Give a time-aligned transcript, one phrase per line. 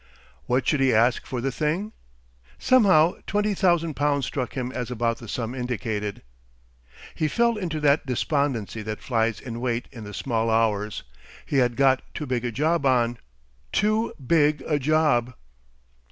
[0.47, 1.91] What should he ask for the thing?
[2.57, 6.23] Somehow twenty thousand pounds struck him as about the sum indicated.
[7.13, 11.03] He fell into that despondency that lies in wait in the small hours.
[11.45, 13.19] He had got too big a job on
[13.71, 15.35] too big a job....